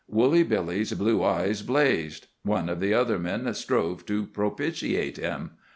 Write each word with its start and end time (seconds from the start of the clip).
Woolly 0.07 0.41
Billy's 0.41 0.91
blue 0.93 1.23
eyes 1.23 1.61
blazed. 1.61 2.25
One 2.41 2.69
of 2.69 2.79
the 2.79 2.91
other 2.91 3.19
men 3.19 3.53
strove 3.53 4.03
to 4.07 4.25
propitiate 4.25 5.17
him. 5.17 5.51